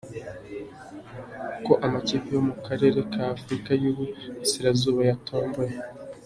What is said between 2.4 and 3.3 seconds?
mu Karere ka